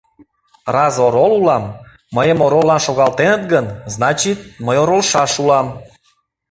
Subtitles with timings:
[0.75, 1.63] Раз орол улам,
[2.15, 5.67] мыйым ороллан шогалтеныт гын, значит, мый оролышаш улам.